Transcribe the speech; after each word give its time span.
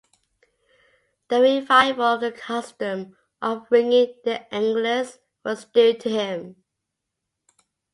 The 1.27 1.39
revival 1.41 2.05
of 2.15 2.21
the 2.21 2.31
custom 2.31 3.15
of 3.39 3.67
ringing 3.69 4.15
the 4.23 4.51
"Angelus" 4.51 5.19
was 5.45 5.65
due 5.65 5.93
to 5.93 6.09
him. 6.09 6.55